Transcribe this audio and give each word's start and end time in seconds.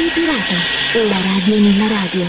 Radio 0.00 0.14
Pirata, 0.14 0.54
la 1.08 1.20
radio 1.20 1.60
nella 1.60 1.86
radio. 1.86 2.24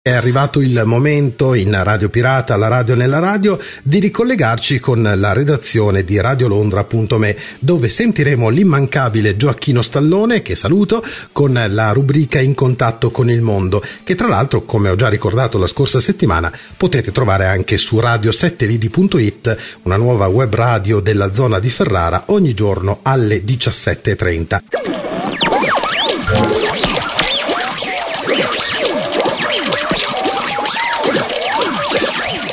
È 0.00 0.12
arrivato 0.12 0.60
il 0.60 0.80
momento 0.84 1.54
in 1.54 1.76
Radio 1.82 2.08
Pirata, 2.08 2.54
la 2.54 2.68
radio 2.68 2.94
nella 2.94 3.18
radio, 3.18 3.58
di 3.82 3.98
ricollegarci 3.98 4.78
con 4.78 5.02
la 5.02 5.32
redazione 5.32 6.04
di 6.04 6.20
radiolondra.me 6.20 7.36
dove 7.58 7.88
sentiremo 7.88 8.50
l'immancabile 8.50 9.36
Gioacchino 9.36 9.82
Stallone, 9.82 10.42
che 10.42 10.54
saluto, 10.54 11.04
con 11.32 11.60
la 11.70 11.90
rubrica 11.90 12.38
In 12.38 12.54
contatto 12.54 13.10
con 13.10 13.28
il 13.28 13.40
mondo, 13.40 13.82
che 14.04 14.14
tra 14.14 14.28
l'altro, 14.28 14.64
come 14.64 14.88
ho 14.88 14.94
già 14.94 15.08
ricordato 15.08 15.58
la 15.58 15.66
scorsa 15.66 15.98
settimana, 15.98 16.56
potete 16.76 17.10
trovare 17.10 17.46
anche 17.46 17.78
su 17.78 17.96
radio7lidi.it, 17.96 19.56
una 19.82 19.96
nuova 19.96 20.28
web 20.28 20.54
radio 20.54 21.00
della 21.00 21.34
zona 21.34 21.58
di 21.58 21.68
Ferrara, 21.68 22.26
ogni 22.26 22.54
giorno 22.54 23.00
alle 23.02 23.42
17.30. 23.42 24.60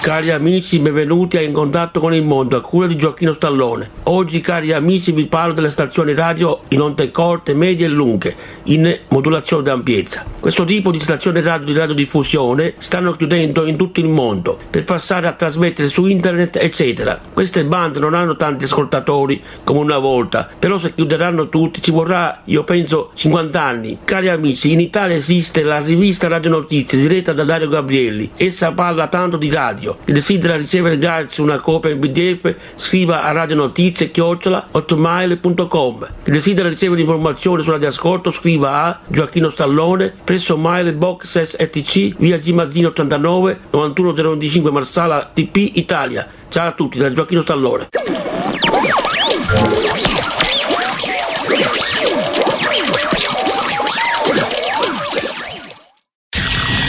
Cari 0.09 0.31
amici, 0.31 0.79
benvenuti 0.79 1.37
a 1.37 1.41
In 1.41 1.53
contatto 1.53 1.99
con 1.99 2.15
il 2.15 2.23
mondo, 2.23 2.57
a 2.57 2.61
cura 2.61 2.87
di 2.87 2.95
Gioacchino 2.95 3.33
Stallone. 3.33 3.91
Oggi, 4.05 4.41
cari 4.41 4.73
amici, 4.73 5.11
vi 5.11 5.27
parlo 5.27 5.53
delle 5.53 5.69
stazioni 5.69 6.15
radio 6.15 6.61
in 6.69 6.81
onde 6.81 7.11
corte, 7.11 7.53
medie 7.53 7.85
e 7.85 7.89
lunghe, 7.89 8.35
in 8.63 9.01
modulazione 9.09 9.61
d'ampiezza. 9.61 10.25
Questo 10.39 10.65
tipo 10.65 10.89
di 10.89 10.99
stazioni 10.99 11.41
radio 11.41 11.67
di 11.67 11.77
radiodiffusione 11.77 12.73
stanno 12.79 13.11
chiudendo 13.11 13.67
in 13.67 13.77
tutto 13.77 13.99
il 13.99 14.07
mondo 14.07 14.57
per 14.71 14.83
passare 14.83 15.27
a 15.27 15.33
trasmettere 15.33 15.89
su 15.89 16.07
internet, 16.07 16.55
eccetera. 16.55 17.19
Queste 17.31 17.63
bande 17.65 17.99
non 17.99 18.15
hanno 18.15 18.35
tanti 18.35 18.63
ascoltatori 18.63 19.39
come 19.63 19.79
una 19.79 19.99
volta, 19.99 20.49
però 20.57 20.79
se 20.79 20.95
chiuderanno 20.95 21.49
tutti 21.49 21.83
ci 21.83 21.91
vorrà, 21.91 22.41
io 22.45 22.63
penso, 22.63 23.11
50 23.13 23.61
anni. 23.61 23.99
Cari 24.05 24.29
amici, 24.29 24.71
in 24.71 24.79
Italia 24.79 25.17
esiste 25.17 25.61
la 25.61 25.77
rivista 25.77 26.27
Radio 26.27 26.49
Notizie 26.49 26.97
diretta 26.97 27.31
da 27.31 27.43
Dario 27.43 27.69
Gabrielli. 27.69 28.31
Essa 28.35 28.71
parla 28.71 29.07
tanto 29.07 29.37
di 29.37 29.51
radio 29.51 29.97
chi 30.05 30.11
desidera 30.11 30.55
ricevere 30.55 30.97
gratis 30.97 31.37
una 31.37 31.59
copia 31.59 31.91
in 31.91 31.99
PDF 31.99 32.55
scriva 32.75 33.23
a 33.23 33.31
radionotizie 33.31 34.09
chiocciola 34.11 34.69
8mail.com. 34.73 36.07
Chi 36.23 36.31
desidera 36.31 36.69
ricevere 36.69 37.01
informazioni 37.01 37.63
sulla 37.63 37.77
ascolto 37.87 38.31
scriva 38.31 38.83
a 38.83 38.99
Gioacchino 39.05 39.49
Stallone 39.51 40.13
presso 40.23 40.57
Mail 40.57 40.93
Box 40.93 41.43
STC 41.43 42.15
via 42.17 42.37
G 42.37 42.49
Mazzino 42.49 42.87
89 42.89 43.59
91025 43.69 44.71
Marsala 44.71 45.29
TP 45.33 45.71
Italia. 45.73 46.27
Ciao 46.49 46.69
a 46.69 46.71
tutti 46.71 46.97
da 46.97 47.13
Gioacchino 47.13 47.43
Stallone. 47.43 47.89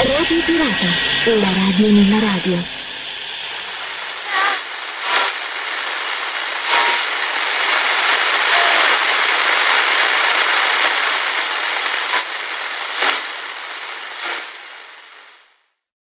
Radio 0.02 0.42
Pirata, 0.46 0.86
la 1.40 1.52
radio 1.54 1.90
nella 1.90 2.18
radio. 2.20 2.79